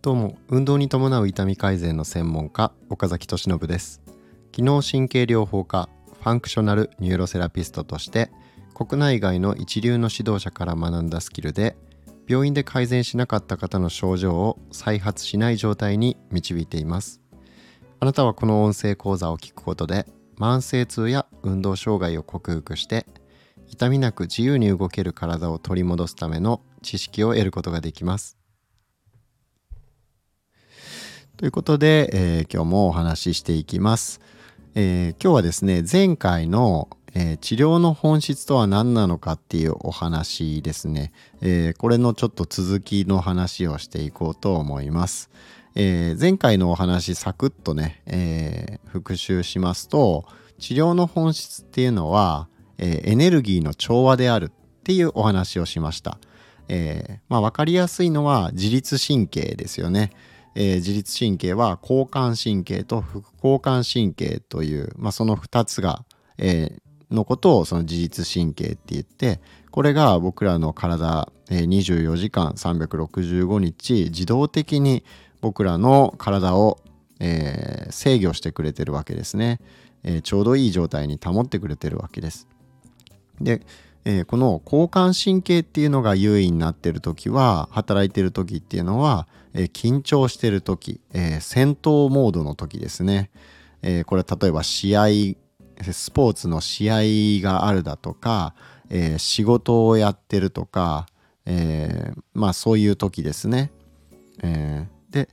[0.00, 4.00] どうも運動に伴う痛み改善の専門家岡崎俊信です。
[4.52, 5.88] 機能神経療法家
[6.20, 8.30] ファンクショナルニューロセラピストとして
[8.74, 11.76] 国内外の一流の指導者から学んだスキルで
[12.26, 17.20] 病院で改善しなかった方の症状を再発しない状態に導いています。
[18.00, 20.06] あなたはこの音声講座を聞くことで
[20.38, 23.06] 慢性痛や運動障害を克服して
[23.68, 28.36] 痛みなく自由に動ける体を取り戻すための知識を得ることができます。
[31.36, 34.20] ということで、えー、今日もお話ししていきます、
[34.74, 45.30] えー、今日はですね前回のえー、治療の本質とは何なのかっていうお話ですね、えー、これのちょっと続きの話をしていこうと思います。
[45.74, 50.24] えー、前回のお話サクッとね、え復習しますと
[50.58, 52.48] 治療の本質っていうのは、
[52.78, 56.18] えエネルギーの調和であるっていうお話をしました。
[56.68, 60.10] えまあ、分かりやすいのは自律神経ですよね。
[60.54, 66.04] えー、自律神経は交感神経と副交感神経という、まあ、その2つが、
[66.36, 75.04] えー、のことをその自律神経って言ってこれが僕らの体、え24時間365日自動的に
[75.40, 76.80] 僕らの体を、
[77.20, 79.60] えー、制御してくれてるわけですね、
[80.02, 82.48] えー、ちょうどいい状態に保ってくれてるわけです
[83.40, 83.62] で、
[84.04, 93.30] えー、この交感神経っていうのが優位になってる時は働いてる時っていうのは、え緊張してる時、え戦闘モードの時ですね、
[93.82, 95.06] えこれ例えば試合
[95.92, 98.54] スポーツの試合があるだとか、
[98.90, 101.06] え、仕事をやってるとか、
[101.46, 103.70] え、まあそういう時ですね。
[104.42, 105.28] え、で、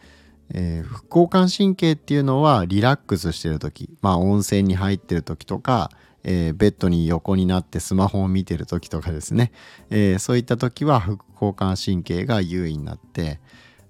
[0.53, 5.91] えー、副交感神経っていうのはリラックスしてる時まあ温泉に入ってる時とか、
[6.27, 9.51] えー、ベッドに横になってスマホを見てる時とかですね、
[9.91, 13.39] えー、そういった時は副交感神経が優位になって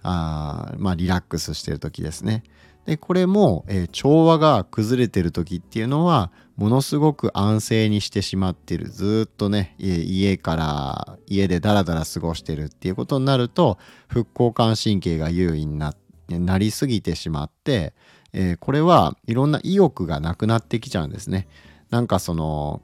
[0.04, 2.44] あまあリラックスしてる時ですね。
[2.86, 15.96] でこれも、えー、調和が崩れてる時っていうのはものすごく安静にしてしまってるずっとね家から家でダラダラ過ごしてるっていうことになると副交感神経が優位にな
[16.30, 17.94] なりすぎてしまって、
[18.34, 21.48] えー、これはいろんな意欲がなくなってきちゃうんですね。
[21.96, 22.82] なんかその、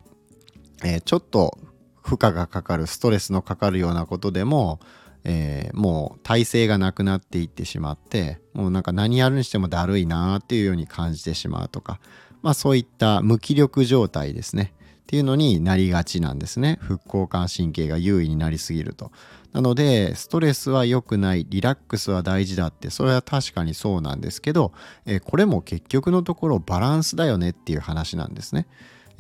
[0.85, 1.57] えー、ちょっと
[2.01, 4.79] 負荷がかかるストレスのかかるようなことでも
[5.23, 11.99] えー、もう体勢がなくなっていってしまってもうなんか何やるにしてもだるいなっていうように感じてしまうとか
[12.41, 14.73] まあそういった無気力状態ですね。
[15.01, 16.79] っていうのになりがちなんですね。
[16.81, 19.11] 副交感神経が優位になりすぎると。
[19.51, 24.71] なのでストレスは良くないリラックスは大事だってそれは確かにそうなんですけど、
[25.05, 28.67] えー、これも結局のところバランスだよねっていう話なんですね。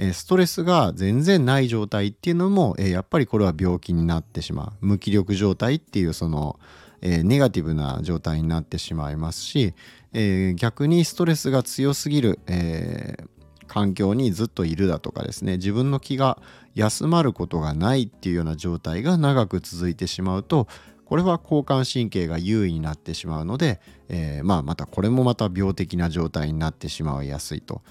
[0.03, 6.59] えストレスが全然ない状態っていうのも、えやっぱりこれは病気になってしまう無気力状態っていうその、
[7.01, 9.75] えネガティブな状態になってしまいますし、
[10.13, 13.23] え逆にストレスが強すぎる、え
[13.67, 16.39] 環境にずっといるだとかですね自分の気が
[16.75, 20.67] 休まることがないっていうような状態が長く続いてしまうと
[21.05, 23.79] これは交感神経が優位になってしまうので、
[24.09, 27.81] えー、まあまたこれもまた病的な状態になってしまいやすいと。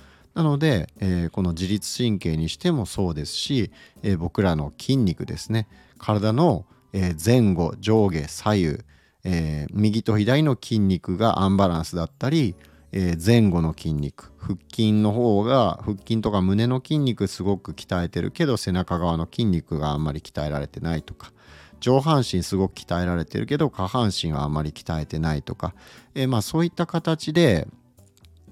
[0.40, 3.70] なので、えー、この自律神経にしてもそうですし、
[4.02, 5.68] えー、僕らの筋肉ですね。
[5.98, 8.78] 体の、え前後上下左右、
[9.22, 12.56] え右と左の筋肉がアンバランスだったり、
[12.90, 21.30] え前後の筋肉腹筋の方が腹筋とか胸の筋肉すごく鍛えてるけど背中側の筋肉があんまり鍛えられてないとか
[21.78, 25.74] 上半身すごく鍛えられてるけど下半身はあんまり鍛えてないとか、
[26.16, 27.68] えー、まあそういった形で、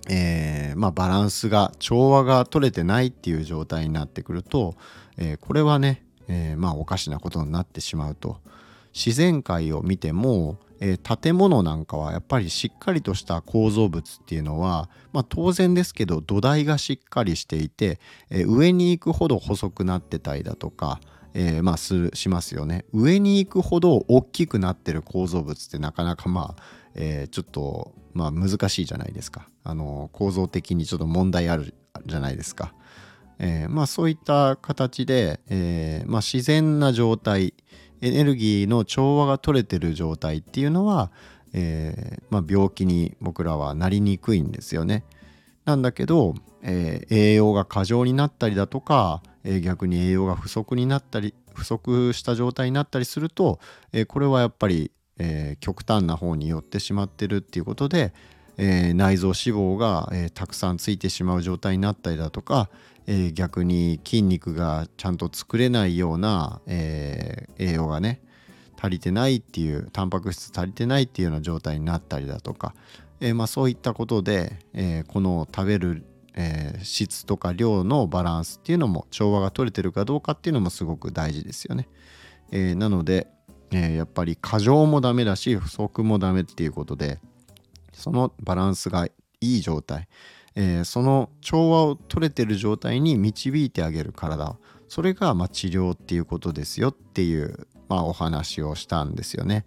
[0.09, 4.75] えー、まあ、バランスが調和が取れてないっていう状態になってくると、
[5.17, 8.41] えー、これはね、えー、まあおかしなことになってしまうと。
[8.95, 17.99] 自然界を見ても、え建物なんかはやっぱりしっかりとした構造物っていうのは、まあ、当然ですけど土台がしっかりしていて、
[18.31, 21.01] え上に行くほど細くなってたりだとか、
[21.35, 22.85] えー、まあするしますよね。
[22.93, 26.63] 上に行くほど大きくなってる構造物ってなかなかまあ、
[27.01, 31.75] えー、ちょっとまあ難しいじゃないですかあの構造的にちょっと問題ある
[32.05, 32.75] じゃないですか、
[33.39, 37.55] えー、まあそういった形で、えーまあ、自然な状態
[38.01, 41.11] エネルギーの調和が取れてる状態っていうのは、
[41.53, 45.05] えまあ、病気に僕らはなりにくいんですよね。
[45.65, 53.59] なんだけど、え、栄養が過剰になったりだとか、え、逆に栄養が不足になったり不足した状態になったりすると、
[53.93, 58.13] え、これはやっぱり、え極端な方に寄ってしまってるっていうことで、
[58.57, 62.69] え内臓脂肪が、えたくさんついてしまう状態になったりだとか、
[63.11, 68.21] えー、逆に筋肉がちゃんと作れないような、えー、栄養がね
[68.79, 72.75] 足りてないっていうタンパク質足りてないっていうような状態になったりだとか、
[73.21, 76.05] えー、まあ、そういったことで、えこの食べる、
[76.35, 81.89] え質とか量のバランスっていうのも調和が取れてるかどうかっていうのもすごく大事ですよね。
[82.53, 83.27] えなので、
[83.71, 87.19] えやっぱり過剰もダメだし不足もダメっていうことで
[87.93, 90.09] そのバランスがいい状態
[90.61, 94.57] えー、その調和を取れてる状態に導いてあげる体
[94.89, 99.67] それがま治療っていうことですよっていう、まあ、お話をしたんですよね。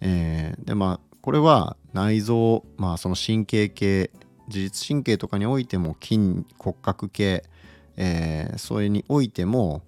[0.00, 4.10] えー、でまあこれは内臓、まあ、その神経系
[4.46, 7.42] 自律神経とかにおいても筋骨格系、
[7.96, 9.82] えー、それにおいても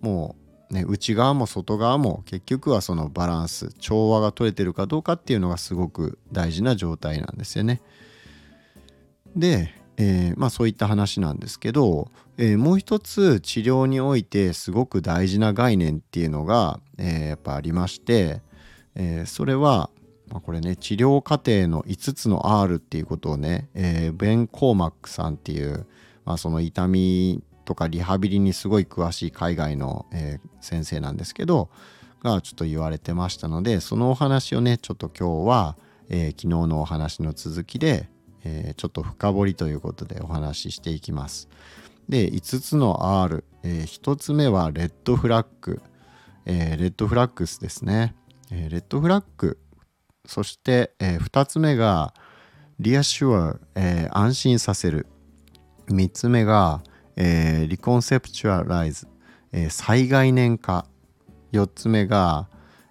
[0.00, 7.80] もうね内側も外側も結局はそのバランス調和が取れてるかどうかっていうのがすごく大事な状態なんですよね。
[9.36, 18.42] で、えー、まあそういった話なんですけど、えー、もう一つ治療においてすごく大事な概念っていうのが、えー、やっぱありまして、
[18.96, 19.90] えそれは、
[20.28, 25.86] まあ、これね治療過程の5つの R っていうことをね、えベン・コーマックさんっていう、
[26.24, 31.68] まあ、その痛みとかリハビリにすごい詳しい海外の、え先生なんですけど
[32.22, 35.76] がちょっと言われてましたのでそのお話をねちょっと今日は、
[36.08, 38.08] え昨日のお話の続きで、
[38.44, 41.48] えー、ちょっと深掘りということでお話ししていきます。
[42.08, 45.80] で5つの R、え、1つ目はレッドフラッグ、
[46.44, 48.14] え、レッドフラッグスですね、
[48.50, 49.58] え、レッドフラッグ
[50.26, 52.12] そして、え、2つ目が
[52.78, 55.06] リアシュア、えー、安心させる
[55.88, 56.82] 3つ目が、
[57.16, 59.06] えー、リコンセプチュアライズ、
[59.52, 60.86] えー、再概念化。
[61.54, 62.48] 4つ目が、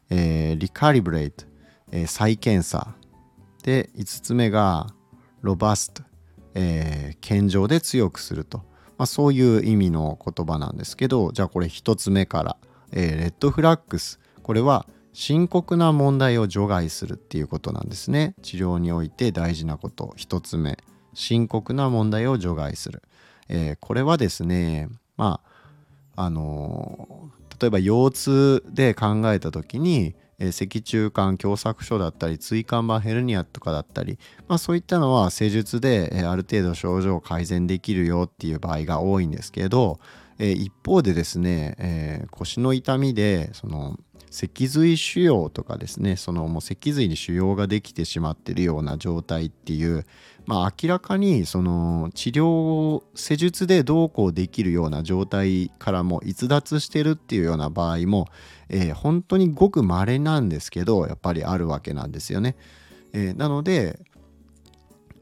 [0.10, 1.46] えー、リカリブレイト、
[1.92, 2.96] えー、再検査。
[3.64, 4.88] で5つ目が
[5.42, 6.04] ロバスト、
[6.54, 8.60] えー、健常で強くすると、
[8.98, 12.58] まあ、そういう意味の言葉なんですけどじゃあこれ1つ目から、
[12.92, 14.20] えー、レッドフラッグス。
[14.42, 18.34] これは深刻な問題を除外するっていうことなんですね。
[18.42, 20.16] 治療において大事なこと。
[20.18, 20.78] 1つ目
[21.14, 23.04] 深刻な問題を除外する、
[23.50, 25.42] えー、これはですねま
[26.16, 40.00] ああのー、例えば腰痛で考えた時にえ脊柱管狭窄症だったり椎間板ヘルニアとかだったり、まあ、そういったのは施術で、えある程度症状を改善できるよっていう場合が多いんですけど、
[40.40, 44.00] え一方でですね、えー腰の痛みでその
[44.34, 50.08] 脊髄腫瘍とかですねそのもう脊髄に腫瘍ができてしまってるような状態っていう、
[50.48, 58.28] まあ、明らかにその治療施術でどうこうできるような状態からも逸脱してるっていうような場合も、
[58.70, 62.56] えー、本当にごく稀なんですけどやっぱりあるわけなんですよね。
[63.14, 64.00] えー、なので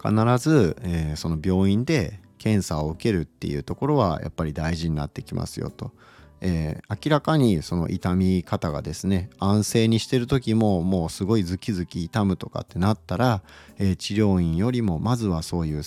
[0.01, 5.91] 必ず、えー、その病院で検査を受けるっていうところはやっぱり大事になってきますよと。
[6.41, 13.43] えー、明らかにその痛み方がですね安静にしてる時ももうすごいズキズキ痛むとかってなったら、
[13.77, 15.81] えー、治療院よりもまずはそういう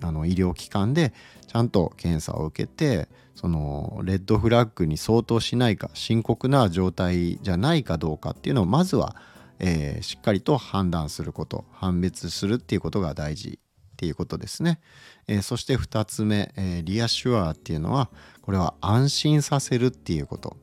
[0.00, 1.12] あの医療機関で
[1.46, 9.14] ちゃんと検査を受けてそのレッドフラッグに相当しないか深刻な状態じゃないかどうかっていうのをまずは、
[9.58, 14.80] えー、しっかりと判断すること判別するっていうことが大事っていうことですね。
[15.26, 18.10] えー、そして2つ目、えー、リアシュアっていうのは
[18.48, 20.56] これは安心させるっていうこと。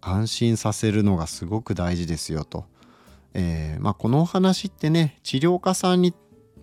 [0.00, 2.64] 安心させるのがすごく大事ですよと、
[3.34, 6.14] えー、まあ、このお話ってね治療家さんに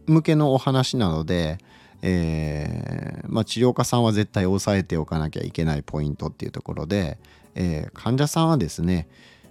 [0.08, 1.58] 向けのお話なので、
[2.02, 7.18] えー、まあ、治療家さんは絶対押さえておかなきゃいけないポイントっていうところで、
[7.56, 9.10] えー、患者さんはですね、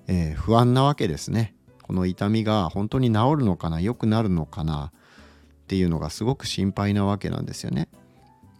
[0.08, 1.54] え不安なわけですね。
[1.82, 7.90] この痛みが本当に治るのかな良くなるのかなっていうのがすごく心配なわけなんですよね。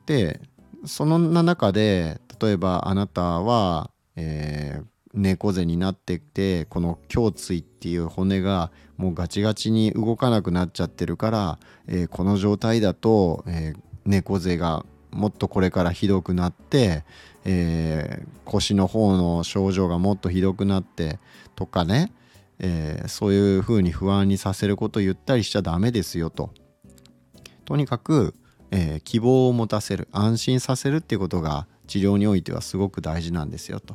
[0.04, 0.42] で
[0.86, 17.04] その中で例えばあなたは、えー、猫背になっててこの胸椎っていう骨がもうガチガチに動かなくなっちゃってるから、えー、この状態だと、えー、猫背がもっとこれからひどくなって、
[17.44, 21.18] えー、腰の方の症状がもっとひどくなって
[21.54, 22.12] とかね、
[22.58, 26.50] えー、そういうふうに不安にさせることを言ったりしちゃダメですよと。
[27.64, 28.34] とにかく、
[28.76, 33.94] えー、希望を持たせる安心させるっていうことが治療においてはすごく大事なんですよと。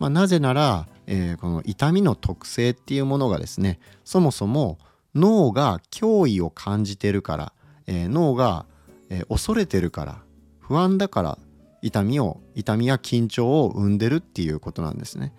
[0.00, 4.78] まあ、なぜなら、えー、この痛みの特性っていうものがですねそもそも
[5.14, 7.52] 脳が脅威を感じてるから、
[7.86, 8.66] えー、脳が、
[9.08, 10.22] えー、恐れてるから
[10.58, 11.38] 不安だから
[11.80, 15.32] 痛みを痛みや緊張を生んでるっていうことなんですね。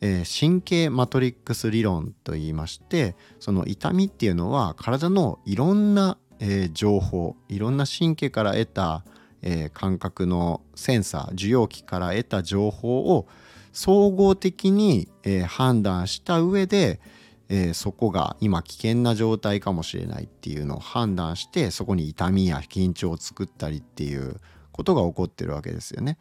[0.00, 9.04] えー、神経マトリックス理論と言いましてその痛みっていうのは体のいろんな、えー、情報いろんな神経から得た、
[9.42, 13.26] えー、感覚のセンサー受容器から得た情報を
[13.72, 17.00] 総合的に、えー、判断した上で、
[17.48, 24.40] えー、そこが今危険な状態かもしれないっていうのを判断してそこに痛みや緊張を作ったりっていう
[24.72, 26.18] ことが起こってるわけですよね。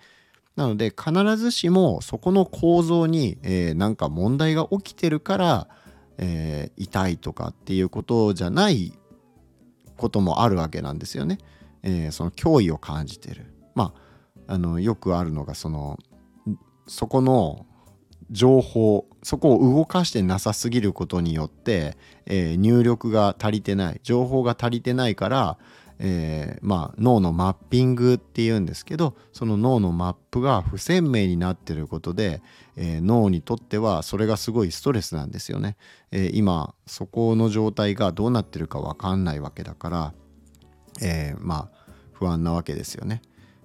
[0.56, 5.68] なので必ずしもそこの構造に、えー、なんか問題が起きてるから、
[6.18, 8.94] えー、痛いとかっていうことじゃない
[10.04, 11.38] こともあるわけなんですよね。
[11.82, 13.54] えー、その脅威を感じてる。
[13.74, 13.94] ま
[14.48, 15.98] ああのよくあるのがその
[16.88, 17.66] そこの
[18.30, 25.58] 情報そこを動かしてなさすぎることによって、えー、入力が足りてない情報が足りてないから、
[26.06, 32.42] えー、まあ、脳のマッピングっていうんですけどその脳のマップが不鮮明になってることで、
[32.76, 35.78] えー、脳にとってはそれがすごいストレスなんですよね。
[36.12, 40.14] え今そこの状態がどうなってるか分かんないわけだから、
[41.02, 43.22] えまあ不安なわけですよね。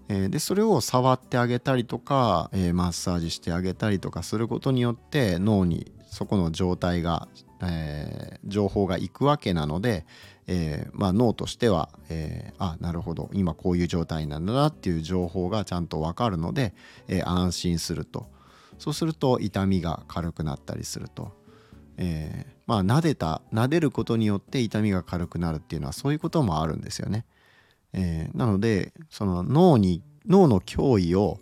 [0.08, 7.28] えでそれを触ってあげたりとか、えマッサージしてあげたりとかすることによって脳にそこの状態が、
[7.62, 10.06] え、情報がいくわけなので、
[10.50, 13.30] えー、まあ、脳としては、えー、あなるほど。
[13.34, 16.74] 今こういう状態なんだなっていう情報がちゃんと分かるので、
[17.06, 18.26] え安心すると。
[18.78, 21.32] そうすると痛みが軽くなったりすると、
[21.98, 27.26] えまあ撫でた撫でることによって痛みが軽くなるっていうのはそういうこともあるんですよね。
[27.92, 31.40] え、なのでその脳に脳の脅威を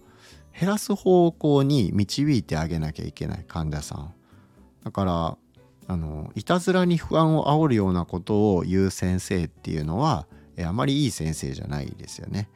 [0.59, 4.15] 減らす方向に導いてあげなきゃいけない患者さん。
[4.83, 5.39] だから
[5.89, 10.27] あのいたずらに不安を煽るようなことを言う先生っていうのは、
[10.57, 12.49] え、あまりいい先生じゃないですよね。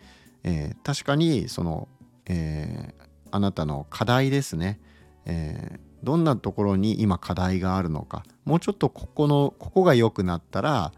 [0.42, 1.88] えー、確かにその、
[2.26, 4.80] えー、あなたの課題ですね、
[5.26, 10.92] え、どんなところに今課題があるのかもうちょっとここのここが良くなったら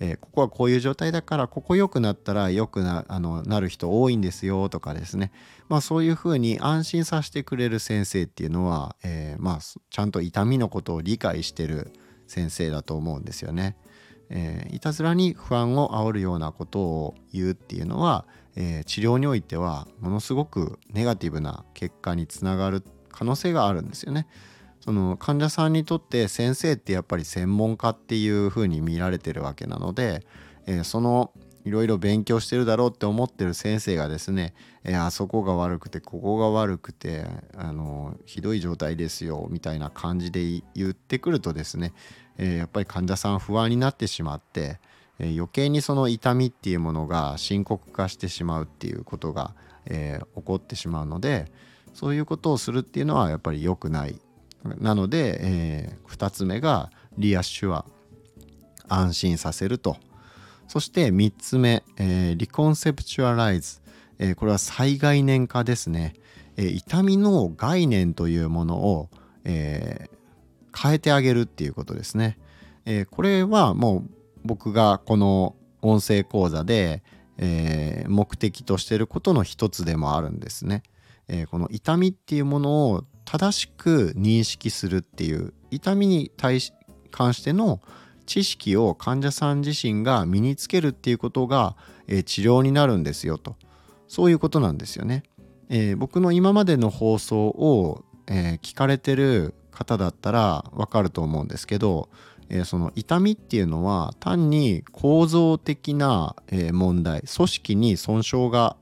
[0.00, 5.32] えー、ここはこういう状態だからここ良くなったら良くなあのなる人多いんですよとかですね
[5.68, 11.92] まあそういうふうに安心させてくれる先生っていうのは、えー、まあちゃんと痛みのことを理解してる
[12.26, 13.76] 先生だと思うんですよね。
[14.30, 18.26] えー、いたずらに不安を煽るようなことを言うっていうのは、
[18.56, 24.26] えー、治療においてはものすごくネガティブな結果につながる可能性があるんですよね。
[24.80, 30.24] その患者さんにとって先生ってやっぱり専門家っていう風に見られてるわけなので、
[30.66, 31.32] えー、その
[31.64, 34.54] いろいろ勉強してるだろうって思ってる先生がですね、
[34.84, 41.92] えー、あそこが悪くてここが悪くてあのひどい状態ですよみたいな感じで言ってくるとですね、
[42.38, 44.80] えー、やっぱり患者さん不安になってしまって、
[45.18, 49.54] えー、余計にその痛みっていうものが深刻化してしまうっていうことが、
[49.90, 51.50] え起こってしまうので
[51.94, 54.20] そういうことをするっていうのはやっぱり良くない
[54.64, 57.84] なので、えー、2つ目がリアッシュは
[58.88, 59.96] 安心させると。
[60.66, 63.80] そして3つ目、えー、リコンセプチュアライズ、
[64.18, 66.14] えー、これは再概念化ですね、
[66.58, 69.08] えー、痛みの概念というものを、
[69.44, 72.38] えー、変えてあげるっていうことですね、
[72.84, 74.10] えー、これはもう
[74.44, 77.02] 僕がこの音声講座で、
[77.38, 80.82] えー、目的としていることの一つでもあるんですね、
[81.28, 86.72] えー、この痛みっていうものを正しく認識するっていう痛みに対し
[87.10, 87.82] 関しての
[88.24, 93.56] 知識を患者さん自身が身につけるっていうことが、えー、治療になるんですよと
[94.06, 95.24] そういうことなんですよね。
[95.68, 102.08] えー、僕の今までの放送を、えー、聞かれてる方だったらわかると思うんですけど、
[102.48, 108.78] えー、その痛みっていうのは単に構造的な、え問題組織に損傷が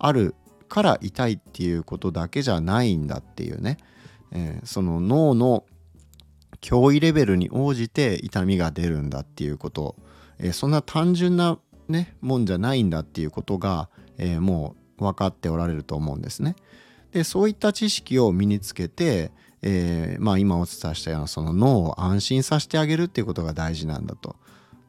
[0.00, 0.34] ある
[0.68, 3.78] から痛いっていうことだけじゃないんだっていうね、
[4.32, 5.64] えー、その脳の
[6.60, 9.96] 脅威レベルに応じて痛みが出るんだっていうこと、
[10.38, 11.58] えー、そんな単純な
[11.88, 16.56] ねもんじゃないんだっていうことが、えー、もう分かっておられると思うんですね。
[17.12, 19.30] でそういった知識を身につけて、
[19.62, 24.36] えー、まあ今お伝えしたようなその脳を安心させてあげるっていうことが大事なんだと。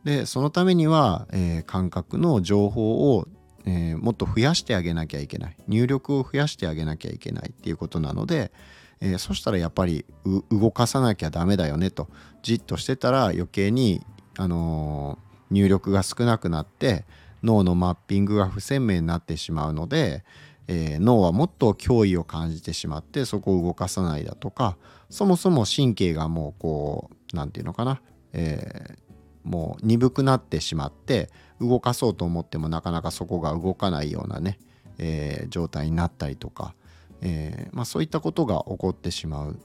[0.03, 3.27] でそのためには、えー、感覚の情報を
[3.69, 5.57] えー、もっと増やしてあげなきゃいけない。
[5.67, 8.53] 入力を増やしてあげなきゃいけないっていうことなので、
[9.01, 10.05] えー、そしたらやっぱり
[10.49, 12.07] 動かさなきゃダメだよねと。
[12.41, 14.01] じっとしてたら余計に、
[14.37, 17.05] あのー、入力が少なくなって
[17.43, 20.23] 脳のマッピングが不鮮明になってしまうので、
[20.69, 24.77] えー、脳はもっと脅威を感じてしまってそこを動かさないだとか
[25.09, 28.01] そもそも神経がもうこう何て言うのかな、
[28.33, 29.06] えー、
[29.47, 31.29] もう鈍くなってしまって
[31.61, 34.59] 動かそうと思ってもなかなかそこが動かないようなね、
[34.97, 36.75] えー、状態になったりとか、
[37.21, 39.57] えー、まあ、そういったことが起こってしまう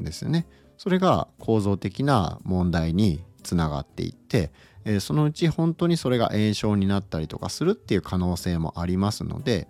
[0.00, 0.46] んですよね。
[0.78, 4.52] それが構造的な問題につながっていって、
[4.84, 9.68] えー、そのうち本当にそれが炎症になったりとかするっていう可能性もありますので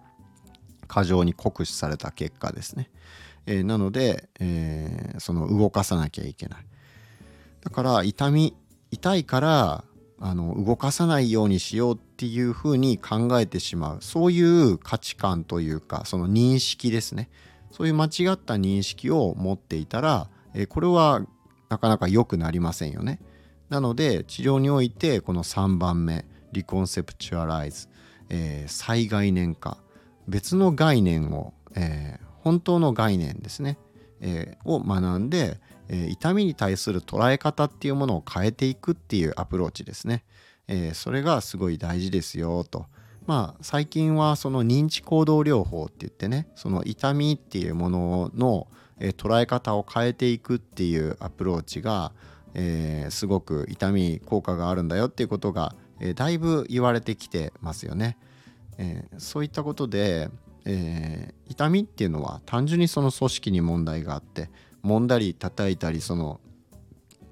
[0.89, 2.91] 過剰に酷使された結果ですね、
[3.47, 6.67] え、なので、えー、その動かさなきゃいけない
[7.63, 8.55] だから痛み
[8.90, 9.85] 痛いから
[10.19, 17.28] あの動かさないようにしようっていうふうに考えてしまうそういう価値観というかその認識ですね
[17.71, 21.21] そういう間違った認識を持っていたら、え、これは
[21.69, 23.19] なかなか良くなりませんよね。
[23.69, 27.88] なので治療においてこの3番目リコンセプチュアライズ、
[28.31, 29.76] えー、再概念化
[30.28, 33.76] 別の概念を、えー、本当の概念ですね、
[34.21, 40.25] えー、を学んで、え痛みに対する捉え方っていうものを変えていくっていうアプローチですね、
[40.69, 42.87] えそれがすごい大事ですよと。
[43.26, 52.12] まあ最近はその認知行動療法って言ってねその痛みっていうものの、え捉え方を変えていくっていうアプローチが、
[52.55, 58.16] え、すごく痛み効果があるんだよっていうことが、え、だいぶ言われてきてますよね。
[58.78, 60.31] え、そういったことで、
[60.64, 64.50] え痛みっていうのは単純にその組織に問題があって
[64.87, 66.40] 揉んだり叩いたりその、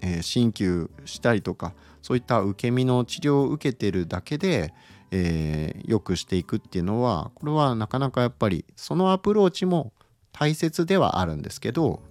[0.00, 4.74] え鍼灸したりとかそういった受け身の治療を受けてるだけで、
[5.10, 9.92] えー、よくしていくっていうのはこれはなかなかやっぱりそのアプローチも
[10.32, 12.02] 大切ではあるんですけど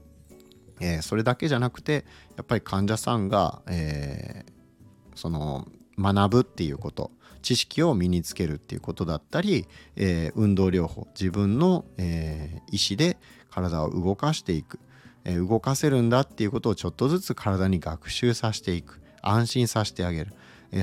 [0.80, 13.18] えー、それだけじゃなくてやっぱり患者さんが、えー、その学ぶっていうこと知識を身につけるっていうことだったり、えー、運動療法自分の、え意思で
[13.50, 14.80] 体を動かしていく、
[15.26, 20.34] 動かせるんだっていうことをちょっとずつ体に学習させていく安心させてあげる、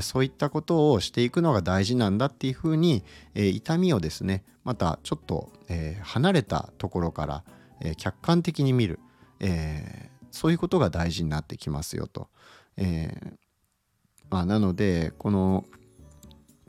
[0.02, 3.04] そういったことをしていくのが大事なんだっていうふうに、
[3.34, 5.50] 痛みをですねまたちょっと、
[6.02, 7.44] 離れたところから、
[7.96, 8.98] 客観的に見る、
[10.30, 12.28] そういうことが大事になってきますよと。
[12.76, 13.34] え
[14.30, 15.64] まあ、なのでこの、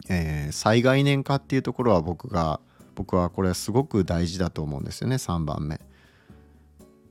[0.09, 2.59] えー、災害年化っていうところは僕が
[2.95, 5.79] 僕はこれはすごく大事だと思うんですよね3番目。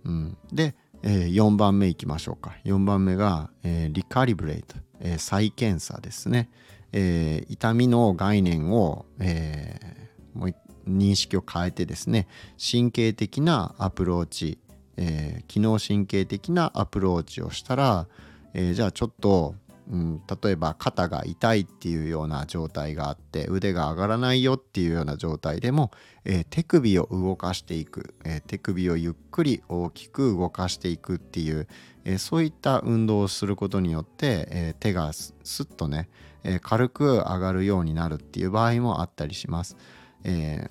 [0.04, 2.56] うん、で、えー、4番目いきましょうか。
[2.64, 6.50] 4番目が、えー、リカリブレイト、えー、再検査ですね、
[6.92, 10.54] えー、痛みの概念を、えー、もう
[10.88, 12.26] 認識を変えてですね
[12.58, 14.58] 神経的なアプローチ
[15.02, 18.06] えー、機能神経的なアプローチをしたら、
[18.52, 19.54] えー、じゃあちょっと、
[19.90, 25.90] うん、例えば肩が痛いっていうような状態があって腕が上がらないよっていうような状態でも、
[26.24, 31.66] えー、手首を動かしていく、え手首をゆっくり大きく動かしていくっていう、
[32.04, 36.08] えそういった運動をすることによって、え手がスッとね、
[36.44, 39.76] え軽く上がるようになるっていう場合もあったりします。
[40.22, 40.68] え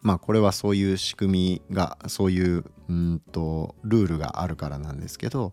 [0.00, 5.52] まあこれはそういう仕組みがそういううんとルールがあるからなんですけど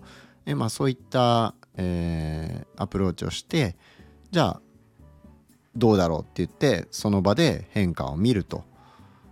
[0.49, 3.77] え、まあ、そういった、えー、アプローチをして
[4.31, 4.61] じゃあ
[5.75, 8.65] どうだろうって言ってその場で変化を見ると、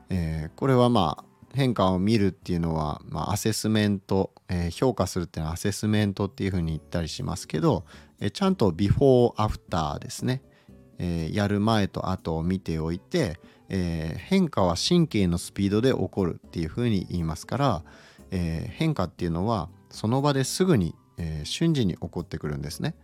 [0.10, 7.84] えー、これはまあ変化を見るっていうのは、まあ、アセスメント、えー、評価するっていうのはアセスメントっていうふうに言ったりしますけど、
[8.20, 10.42] えー、ちゃんとビフォーアフターですね、
[11.00, 17.84] えー、やる前と後を見ておいて、え、変化は神経のスピードで起こるっていうふうに言いますから、
[18.32, 22.96] え、変化っていうのはその場ですぐに、えー、瞬時に起こってくるんですね。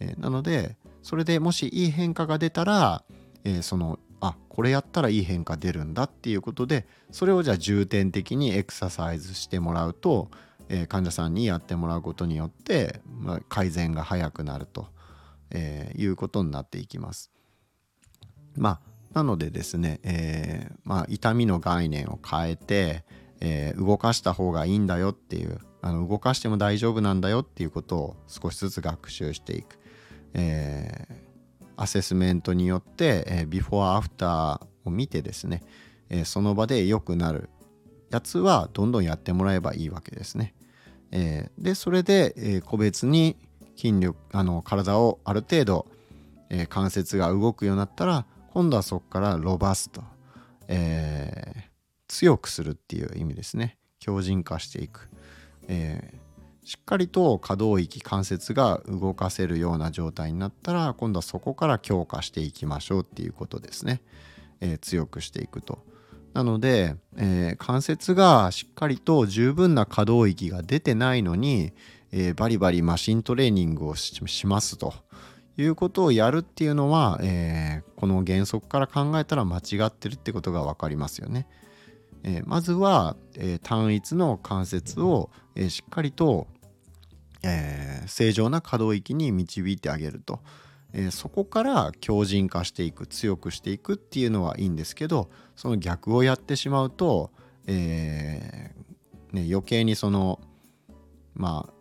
[0.00, 3.04] えなのでそれでもしいい変化が出たら、
[3.44, 10.30] えそのあこれやったらいい変化出るんだっていうことでそれをじゃあ重点的にエクササイズしてもらうと、
[10.68, 14.86] え患者さんにやってもらうことによって、まあ、改善が早くなると、
[15.50, 17.30] えいうことになっていきます。
[18.56, 23.04] まあなのでですね、えー、まあ、痛みの概念を変えて、
[23.40, 29.78] えー、動かした方がいいんだよっていうあの動かしても大丈夫なんだよっていうことを少しずつ学習していく、
[30.34, 31.14] えー、
[31.76, 35.62] アセスメントによって、えー、ビフォーアフターを見てですね、
[36.10, 37.48] えー、その場で良くなる
[38.10, 40.54] やつはどんどんやってもらえばいいわけですね。
[41.10, 43.36] えー、でそれで、えー、個別に
[43.76, 45.86] 筋力あの体をある程度、
[46.50, 50.02] えー、関節が動くようになったら今度はそこからロバスト、
[50.66, 51.62] えー、
[52.08, 53.78] 強くするっていう意味ですね。
[54.00, 55.08] 強靭化していく、
[55.68, 64.00] えー、しっかりと可動域関節が動かせるような状態になったら今度はそこから強化していきましょうっていうことですね、
[64.60, 65.78] えー、強くしていくと
[66.34, 71.72] なので、えー、関節がしっかりと十分な可動域が出てないのに、
[72.12, 74.94] えー、バリバリマシントレーニングをしますと
[75.56, 81.46] いうことをやるっていうのは、えー、この原則から考えたら間違ってるってことが分かりますよね。
[82.22, 86.46] えー、まずは、えー、単一の関節を、えしっかりと、
[87.42, 90.40] え、正常な可動域に導いてあげると、
[90.92, 97.30] え、そこから強靭化していく強くしていくっていうのはいいんですけどその逆をやってしまうと、
[97.66, 98.74] え
[99.32, 100.40] ね、余計にその
[101.34, 101.72] まあ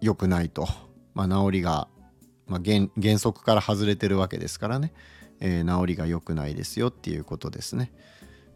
[0.00, 0.68] 良くないと、
[1.14, 1.88] まあ、治りが、
[2.46, 4.92] まあ原、原則から外れてるわけですからね、
[5.40, 7.92] え、治りが良くないですよっていうことですね。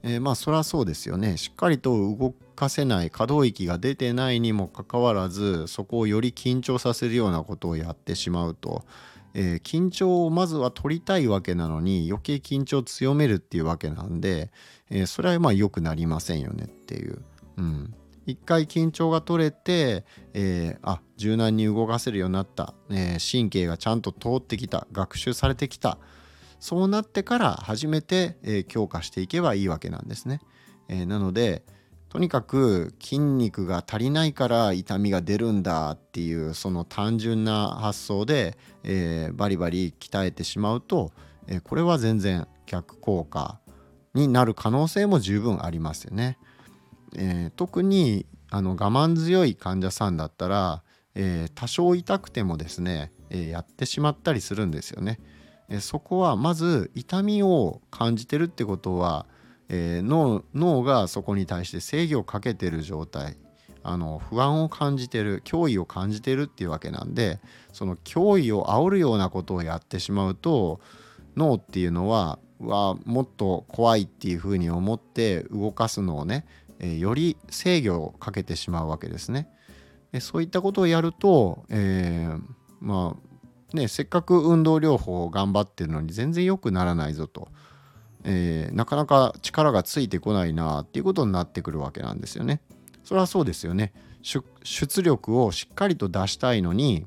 [0.03, 1.37] えー、まあそりゃそうですよね。
[1.37, 8.85] しっかりと動かせない可動域が出てないにもかかわらずそこをより緊張させるようなことをやってしまうと、
[9.35, 14.51] えー、緊張をまずは取りたいわけなのに余計緊張を強めるっていうわけなんで、
[14.91, 17.23] えー、それはまあ良くなりませんよねっていう。
[17.57, 17.95] うん。
[18.27, 24.87] 一回緊張が取れて、えー、あ柔軟に動かせるようになった、え、神経がちゃんと通ってきた。
[24.93, 25.99] 学習されてきた。
[26.61, 30.41] そうなってから初めて、えー、強化していけばいいわけなんですね。
[30.89, 31.65] えなので
[32.09, 41.13] とにかく筋肉が足りないから痛みが出るんだっていうその単純な発想で、えバリバリ鍛えてしまうと、
[41.47, 43.61] えこれは全然逆効果
[44.15, 46.37] になる可能性も十分ありますよね。
[47.17, 50.83] えー、特にあの我慢強い患者さんだったら、
[51.15, 55.21] えー、多少痛くてもですね、えー、やってしまったりするんですよね。
[55.71, 59.27] えそこはまず痛みを感じてるってことは、
[59.69, 63.37] え脳脳がそこに対して制御をかけてる状態
[63.83, 67.39] あの不安を感じてる脅威を感じてるっていうわけなんで
[67.73, 70.81] その脅威を煽るようなことをやってしまうと
[71.37, 76.45] 脳っていうのははもっと怖いっていうふうに思って動かすのをね
[76.81, 79.49] えより制御をかけてしまうわけですね。
[80.13, 82.43] でそういったことをやると、えー、
[82.81, 83.30] まあ
[83.77, 87.49] ねせっかく運動療法を頑張ってるのに全然良くならないぞと、
[88.25, 92.61] えー、なかなか力がついてこないなっていうことになってくるわけなんですよね。
[93.05, 93.93] それはそうですよね。
[94.23, 97.07] 出力をしっかりと出したいのに、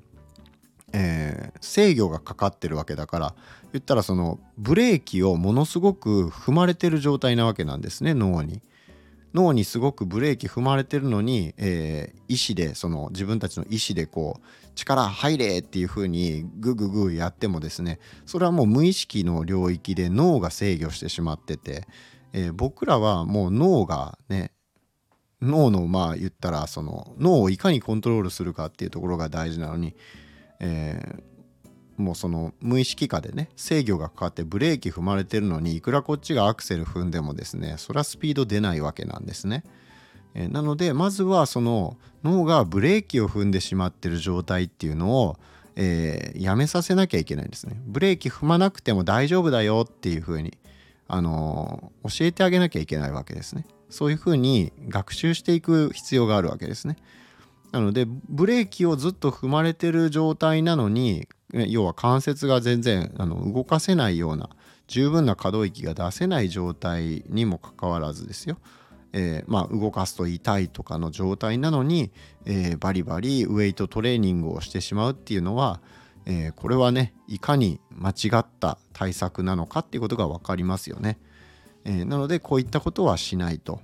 [0.91, 3.35] えー、制御がかかってるわけだから
[3.71, 8.61] 言ったらそのブレーキをものすごく踏まれてる状態なわけなんですね脳に。
[9.33, 21.87] 脳にすごくブレーキ踏まれてるのに、えー、意思でその自分たちの意思でこう力入れっていう風にグググやってもですねそれはもう無意識の領域で脳が制御してしまってて、
[22.33, 24.51] えー、僕らはもう脳がね
[25.41, 29.95] 脳のまあ言ったらその脳をいかにコントロールするかっていうところが大事なのに、
[30.59, 39.63] えー、もうその無意識下でね制御がかかってブレーキ踏まれてるのにいくらこっちがアクセル踏んでもですねそれはスピード出ないわけなんですね。
[40.35, 45.37] えなのでまずはその脳がブレーキを踏んでしまってる状態っていうのを、
[45.75, 47.79] えー、やめさせなきゃいけないんですね。
[47.85, 50.57] ブレーキ踏まなくても大丈夫だよっていうふうに、
[51.07, 53.65] あのー、教えてあげなきゃいけないわけですね。
[53.89, 56.97] そういうふうに学習していく必要があるわけですね。
[57.71, 64.49] なのでブレーキをずっと踏まれてる状態なのに要は関節が全然あの動かせないような
[64.87, 68.57] 十分な可動域が出せない状態にもかかわらずですよ、
[69.13, 72.11] えー、まあ、動かすと痛いとかの状態なのに、
[72.45, 75.79] えー、バリバリウェイトトレーニングをしてしまうっていうのは、
[76.25, 81.19] えー、これはねいかに間違った対策なのかっていうことが分かりますよね。
[81.85, 83.81] えなのでこういったことはしないと。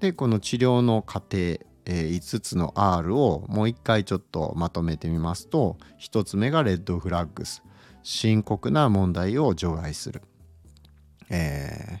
[0.00, 7.62] でこの治療の過程え5つの R をもう一回ちょっとまとめてみますと1つ目がレッドフラッグス
[8.02, 10.22] 深刻な問題を除外する、
[11.30, 12.00] え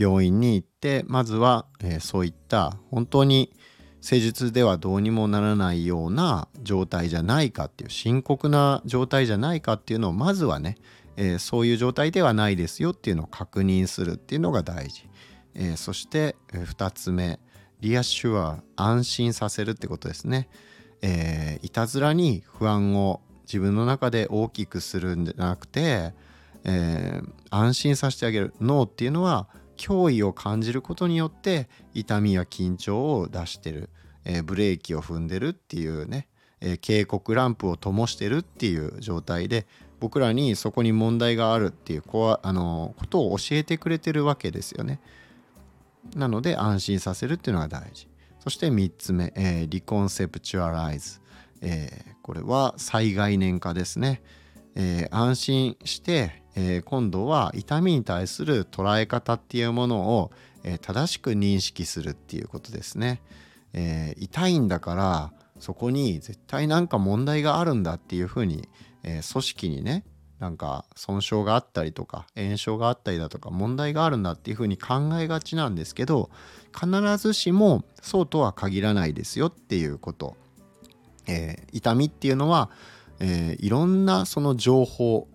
[0.00, 3.52] 病院に行ってまずは、えー、そういった本当に
[4.00, 10.78] 施術ではどうにもならないような状態じゃないかっていう深刻な状態じゃないかっていうのをまずはね、
[11.18, 15.06] えー、そういう状態ではないですよっていうのを確認するっていうのが大事、
[15.54, 17.38] えそして、2つ目
[17.80, 20.48] リアシュア安心させるってことですね、
[21.02, 26.14] えー、いたずらに不安を自分の中で大きくするんじゃなくて、
[26.64, 28.54] えー、安心させてあげる。
[28.60, 29.48] 脳っていうのは
[29.80, 33.88] 脅威を感じることによって痛みや緊張を出してる、
[34.26, 36.28] えー、ブレーキを踏んでるっていうね、
[36.60, 39.66] えー、警告ランプを灯してるっていう状態で
[39.98, 45.00] 僕らにそこに問題があるっていうこあのことを教えてくれてるわけですよね。
[46.14, 48.08] なので安心させるっていうのが大事。
[48.38, 51.20] そして3つ目、えー、リコンセプチュアライズ。
[51.60, 54.22] えー、これは再概念化ですね。
[54.74, 60.30] えー、安心して、えー、今度は痛みに対する捉え方っていうものを、
[60.64, 63.22] えー、正しく認識するっていうことですね。
[63.72, 68.68] えー、痛いんだからそこに絶対なんか問題があるんだっていうふうに、
[69.04, 70.04] えー、組織にね
[70.40, 76.30] なんか損傷があったりとか炎症があったりだとか問題があるんだっていうふうに考えがちなんですけど
[76.74, 80.36] 必ずしもそうとは限らないですよっていうこと、
[81.28, 82.70] えー、痛みっていうのは、
[83.20, 85.28] えー、いろんなその情報、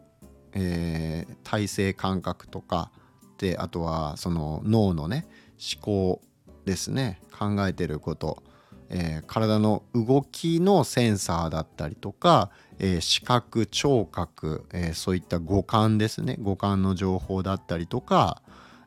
[0.54, 2.92] えー、体制感覚とか
[3.38, 5.28] であとはその脳のね
[5.74, 6.22] 思考
[6.66, 7.22] ですね。
[7.32, 8.42] 考えてること、
[8.90, 16.38] えー、体の動きのセンサーだったりとか、えー、視覚聴覚、えー、そういった五感ですね。
[16.42, 18.42] 五感の情報だったりとか、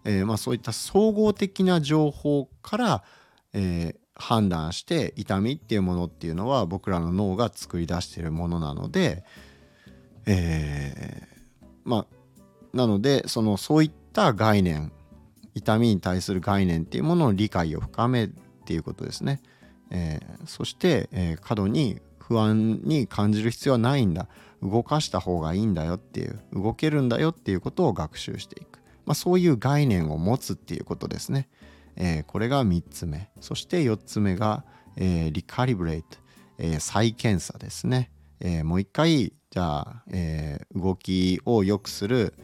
[0.04, 3.04] えまあ、そういった総合的な情報から、
[3.52, 9.24] え判断して痛みっていうものっていうのは僕らの脳が作り出しているものなので、
[10.26, 11.22] え
[11.84, 12.06] まあ
[12.76, 14.92] なのでそのそういった概念
[15.54, 18.28] 痛みに対する概念っていうものの理解を深めっ
[18.64, 19.40] ていうことですね。
[19.90, 24.28] えー、そして、えー、過度に不安に感じる必要はないんだ
[24.62, 31.48] 動かした方がいいんだよっていう動けるんだよっていうことを学習していく、まあ、そういう概念を持つっていうことですね。
[31.98, 33.28] えー、これが3つ目。
[33.40, 34.64] そして4つ目が、
[34.96, 36.18] えー、リカリブレイト、
[36.58, 38.10] えー、再検査ですね。
[38.40, 42.34] えー、もう一回じゃあ、えー、動きを良くする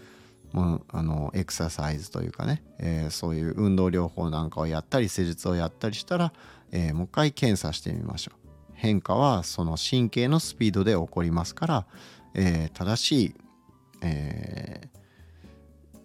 [0.52, 6.32] もうあのエクササイズというかね、えー、そういう運動療法なんかをやったり施術をやったりしたら、
[6.72, 8.38] えー、もう一回検査してみましょう。
[8.72, 11.86] 変化はその神経のスピードで起こりますから、
[12.34, 13.34] えー、正しい、
[14.02, 14.88] え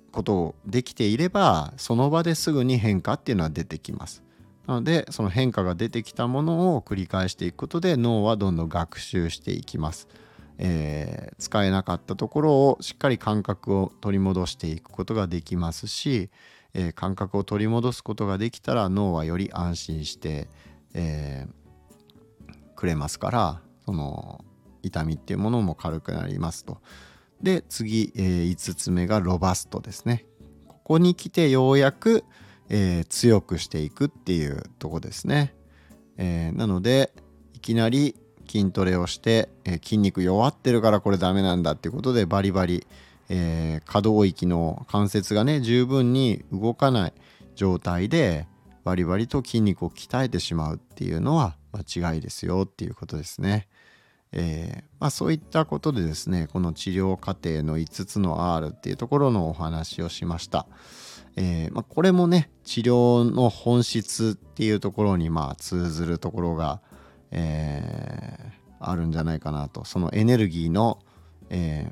[0.09, 4.23] ことをできていればその場ですぐに変化っていうのは出てきます
[4.67, 10.07] なのでその変化が出てきたものを繰り返していくことで脳はどんどん学習していきます
[10.61, 16.29] えー、使えなかったところをしっかり感覚を取り戻していくことができますし、
[16.73, 20.49] えー、感覚を取り戻すことができたら脳はより安心して、
[20.93, 24.43] えー、くれますからその
[24.83, 26.81] 痛みっていうものも軽くなりますと。
[27.41, 30.25] で次、えー、5つ目がロバストですね。
[30.67, 32.23] ここに来てようやく、
[32.69, 35.53] えー、強くしていくっていうとこですね。
[36.17, 37.13] えー、なので
[37.53, 38.15] いきなり
[38.49, 42.87] 筋トレをして、え、筋肉弱ってるからこれダメなんだっていうことでバリバリ、
[43.29, 47.13] え、可動域の関節がね十分に動かない
[47.55, 48.47] 状態で
[48.83, 53.67] バリバリと筋肉を鍛えてしまうっていうのは間違いですよっていうことですね。
[54.31, 60.67] えー、まあ、そういったことでですねこの治療過程の5つの R っていうところのお話をしました。
[61.35, 66.81] えー、まあ、これもね治療の本質っていうところにまあ通ずるところが
[67.31, 70.99] えー、あるんじゃないかなとそのエネルギーの、
[71.49, 71.91] え、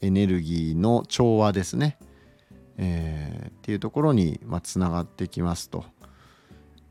[0.00, 1.98] エネルギーの調和ですね、
[2.76, 5.84] え、っていうところにつな、がってきますと。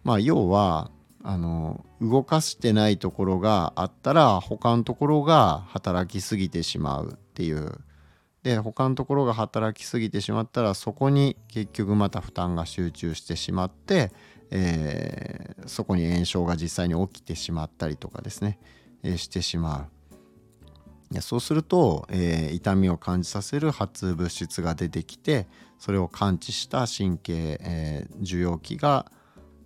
[0.03, 0.91] まあ要は
[1.29, 7.79] あの動かしてないところがあったら他のところが働きすぎてしまうっていう
[8.43, 14.13] で他のところが働きすぎてしまったらそこに結局また負担が集中してしまって、
[14.51, 18.57] えー、そこに炎症が実際に起きてしまったりとかですね、
[19.03, 20.13] えー、してしまう。
[21.11, 29.11] いやそうすると、えー、痛みを感じさせる発物質が出てきてそれを感知した神経、え、受容器が、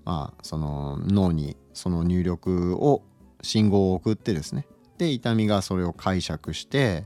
[0.06, 3.04] まあ、その脳にその入力を
[3.42, 4.66] 信号を送ってですね
[4.98, 7.06] で痛みがそれを解釈して、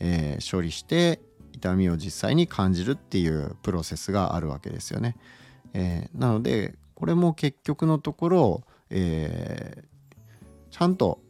[0.00, 1.20] えー、処理して
[1.52, 5.16] 痛みを実際に感じるっていうプロセスがあるわけですよね。
[5.72, 11.20] えー、なのでこれも結局のところ、えー、ちゃんと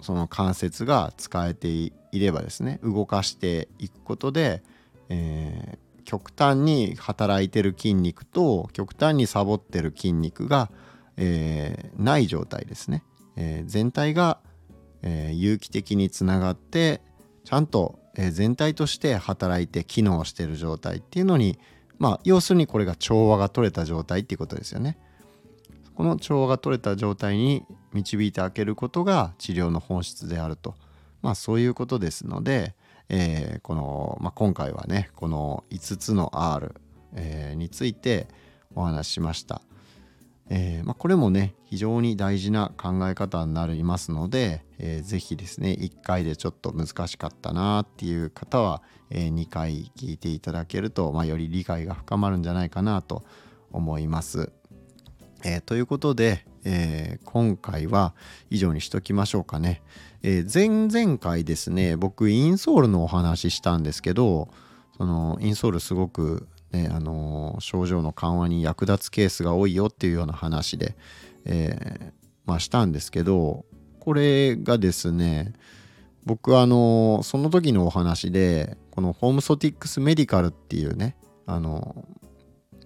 [0.00, 4.62] その関節が使えていればですね動かしていくことで、
[5.08, 10.70] えー、極端に働いてる筋肉と極端にサボってる筋肉が、
[11.16, 13.02] えー、ない状態ですね、
[13.36, 14.38] えー、全体が、
[15.06, 17.02] え有機的につながって
[17.44, 21.58] ちゃんと、え全体として働いて機能してる状態っていうのに
[21.98, 24.98] まあ要するにこれが調和が取れた状態っていうことですよね。
[25.94, 30.74] この調和が取れた状態に導いてあげることが治療の本質であると、
[31.22, 32.74] まあ、そういうことですので、
[33.08, 36.74] えー、この、まあ、今回はねこの5つの R、
[37.14, 38.28] えー、について
[38.74, 39.62] お話ししました。
[40.50, 53.24] えーまあ、これもね非常に大事な考え方になりますので、えー、ぜひですね1回でちょっと難しかったなっていう方は、えー、2回聞いていただけると、まあ、より理解が深まるんじゃないかなと
[53.72, 54.52] 思います。
[55.44, 58.14] えー、ということで、えー、今回は
[58.50, 59.82] 以上にしときましょうかね。
[60.26, 64.48] えー、前々回ですね、僕インソールのお話ししたんですけど、
[64.96, 70.96] そのインソールすごく、ね、あの症状の緩和に役立つケースが多いよっていうような話で、
[71.44, 72.10] え
[72.46, 73.66] まあ、したんですけど、
[74.00, 75.52] これがですね、
[76.24, 82.06] 僕はあのその時のお話で、このホームソティックスメディカルっていうね、あの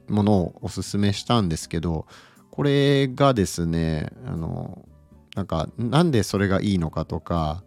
[0.09, 2.07] ものをおすすめしたんですけど、
[2.51, 4.88] これがですねあの
[5.39, 7.63] なんかなんでそれがいいのかとか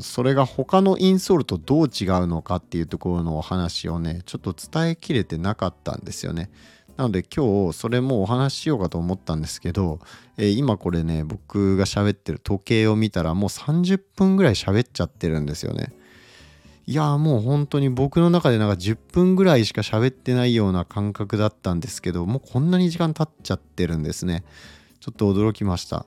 [0.00, 6.50] それが他のインソールとどう違うのかっていうところのお話をねちょっと伝えきれてなかったんですよね。
[6.96, 10.00] なので今日それもお話ししようかと思ったんですけど、
[10.36, 15.92] えー、今これね僕が喋ってる時計を見たらもう30分ぐらい喋っちゃってるんですよね。
[16.86, 24.42] いやもう本当に僕の中でなんか10分ぐらいしか喋ってないような感覚だったんですけどもうこんなに時間経っちゃってるんですね。
[24.98, 26.04] ちょっと驚きました。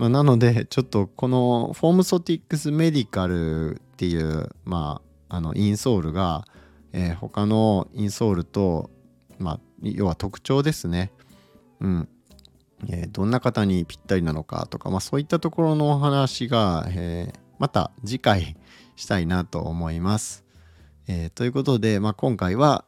[0.00, 6.46] まあ、なのでちょっとこのフォームソティックスメディカルっていうまああのインソールが、
[6.94, 8.88] えー、他のインソールと
[9.38, 11.12] まあ要は特徴ですね。
[11.80, 12.08] うん。
[12.88, 18.56] えー、どんな方にぴったりなのかとか、まあ、そういったところのお話が、えー、また次回
[18.96, 20.44] したいなと思います。
[21.08, 22.86] えー、ということで、まあ、今回は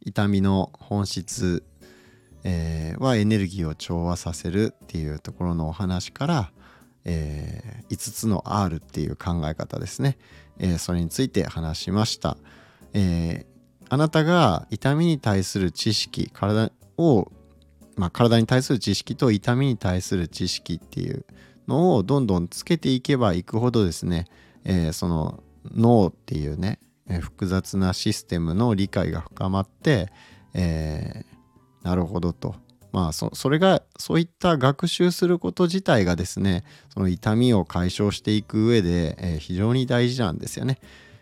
[0.00, 1.62] 痛みの本質
[2.44, 6.52] えー、はエネルギーを調和させるっていうところのお話から、
[7.04, 10.18] えー、5つの R っていう考え方ですね、
[10.58, 12.36] えー、それについて話しました、
[12.94, 13.46] え
[13.92, 17.30] あなたが痛みに対する知識体を、
[17.96, 21.24] まあ、体に対する知識と痛みに対する知識っていう
[21.66, 24.26] のをどんどんつけていけばいくほどですね、
[24.64, 25.42] えその
[25.74, 26.78] 脳っていうね、
[27.20, 30.12] 複雑なシステムの理解が深まって、
[30.54, 31.24] え
[31.82, 32.54] なるほどと。
[32.92, 40.78] まあそれがそういった学習すること自体がですねその痛みを解消していく上で、えー、非常に大事なんですよね。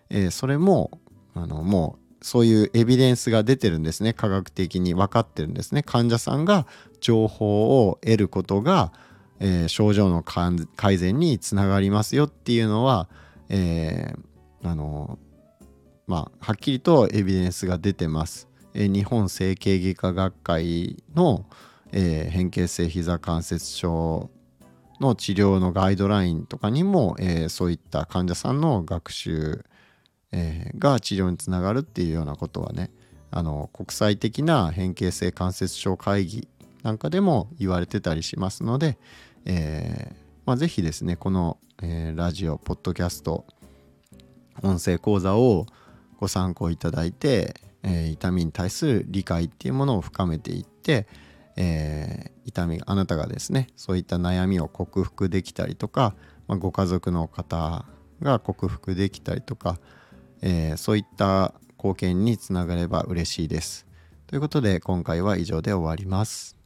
[0.09, 0.91] えー、それも
[1.35, 6.67] あのもうそういうエビデンスが出てるんですね科学的に分かってるんですね患者さんが
[7.01, 8.93] 情報を得ることが、
[9.39, 13.09] えー、症状の改善につながりますよっていうのは、
[13.51, 14.15] え、
[14.65, 15.19] あの
[16.07, 18.49] まあはっきりとエビデンスが出てます。
[18.75, 21.47] 日本整形外科学会の、
[21.93, 24.31] えー、変形性膝関節症
[25.01, 29.65] の治療のガイドラインとかにも、えー、そういった患者さんの学習、
[30.33, 32.91] えー、が治療につながるっていうようなことはね
[33.31, 36.49] あの国際的な変形性関節症会議
[36.83, 38.99] なんかでも言われてたりしますので、
[39.45, 43.45] えーまあ、ぜひですねこの、えー、ラジオポッドキャスト
[44.63, 45.67] 音声講座を
[46.19, 51.07] ご参考いただいて、えー、痛みに対する理解っていうものを深めていって、
[51.57, 56.15] えー、痛みあなたがですねそういった悩みを克服できたりとか、
[56.47, 57.85] まあ、ご家族の方
[58.23, 59.79] が克服できたりとか、
[60.43, 63.87] えー、そういった貢献につながれば嬉しいです。
[64.27, 66.57] ということで今回は以上で終わります。